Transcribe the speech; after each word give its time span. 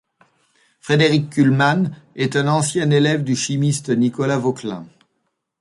Frédéric 0.79 1.29
Kuhlmann 1.29 1.91
est 2.15 2.35
un 2.35 2.47
ancien 2.47 2.89
élève 2.89 3.23
du 3.23 3.35
chimiste 3.35 3.89
Nicolas 3.91 4.39
Vauquelin. 4.39 4.87